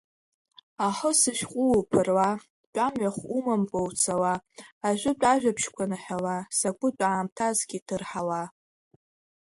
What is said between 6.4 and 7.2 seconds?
закәытә